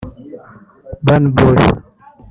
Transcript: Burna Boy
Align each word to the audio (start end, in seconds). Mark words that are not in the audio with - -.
Burna 1.05 1.29
Boy 1.35 1.61